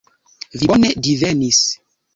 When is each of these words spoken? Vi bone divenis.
Vi 0.61 0.69
bone 0.73 0.91
divenis. 1.09 1.65